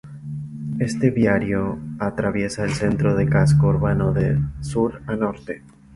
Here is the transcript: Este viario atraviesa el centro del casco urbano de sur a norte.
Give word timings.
Este 0.79 1.11
viario 1.11 1.77
atraviesa 1.99 2.63
el 2.63 2.71
centro 2.71 3.15
del 3.15 3.29
casco 3.29 3.67
urbano 3.67 4.11
de 4.13 4.35
sur 4.59 4.99
a 5.05 5.15
norte. 5.15 5.61